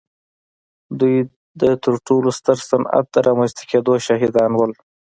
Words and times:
دوی 0.99 1.15
د 1.61 1.61
تر 1.83 1.95
ټولو 2.07 2.29
ستر 2.39 2.57
صنعت 2.69 3.05
د 3.11 3.15
رامنځته 3.27 3.63
کېدو 3.71 3.93
شاهدان 4.05 4.51
وو. 4.55 4.67